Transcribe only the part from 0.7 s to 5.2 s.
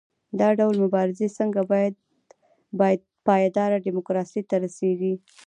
مبارزې څنګه پایداره ډیموکراسۍ ته رسیږي؟